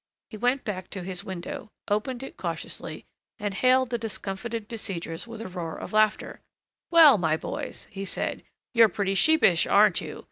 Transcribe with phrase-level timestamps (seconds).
[0.31, 3.05] He went back to his window, opened it cautiously,
[3.37, 6.41] and hailed the discomfited besiegers with a roar of laughter:
[6.89, 8.41] "Well, my boys," he said,
[8.73, 10.19] "you're pretty sheepish, aren't you?